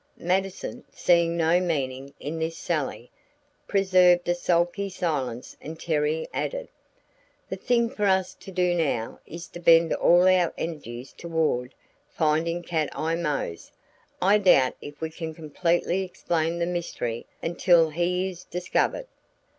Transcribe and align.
Mattison, 0.17 0.83
seeing 0.91 1.37
no 1.37 1.59
meaning 1.59 2.11
in 2.19 2.39
this 2.39 2.57
sally, 2.57 3.11
preserved 3.67 4.27
a 4.27 4.33
sulky 4.33 4.89
silence 4.89 5.55
and 5.61 5.79
Terry 5.79 6.27
added: 6.33 6.69
"The 7.49 7.55
thing 7.55 7.87
for 7.87 8.05
us 8.05 8.33
to 8.33 8.49
do 8.51 8.73
now 8.73 9.19
is 9.27 9.45
to 9.49 9.59
bend 9.59 9.93
all 9.93 10.27
our 10.27 10.55
energies 10.57 11.13
toward 11.13 11.75
finding 12.09 12.63
Cat 12.63 12.89
Eye 12.97 13.13
Mose. 13.13 13.71
I 14.19 14.39
doubt 14.39 14.73
if 14.81 14.99
we 15.01 15.11
can 15.11 15.35
completely 15.35 16.01
explain 16.03 16.57
the 16.57 16.65
mystery 16.65 17.27
until 17.43 17.91
he 17.91 18.27
is 18.27 18.43
discovered." 18.45 19.05